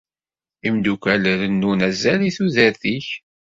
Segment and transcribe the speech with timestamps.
[0.67, 3.07] Imeddukkal rennun azal i tudert -ik.